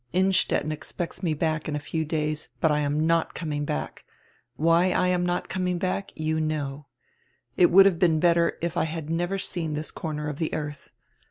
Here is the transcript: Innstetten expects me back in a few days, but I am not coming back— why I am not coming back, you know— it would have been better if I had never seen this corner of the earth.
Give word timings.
Innstetten 0.13 0.71
expects 0.71 1.21
me 1.21 1.35
back 1.35 1.67
in 1.69 1.75
a 1.75 1.79
few 1.79 2.03
days, 2.05 2.49
but 2.59 2.71
I 2.71 2.79
am 2.79 3.05
not 3.05 3.35
coming 3.35 3.65
back— 3.65 4.03
why 4.55 4.89
I 4.89 5.09
am 5.09 5.23
not 5.23 5.47
coming 5.47 5.77
back, 5.77 6.11
you 6.15 6.39
know— 6.41 6.87
it 7.55 7.69
would 7.69 7.85
have 7.85 7.99
been 7.99 8.19
better 8.19 8.57
if 8.63 8.75
I 8.75 8.85
had 8.85 9.11
never 9.11 9.37
seen 9.37 9.75
this 9.75 9.91
corner 9.91 10.27
of 10.27 10.39
the 10.39 10.55
earth. 10.55 10.89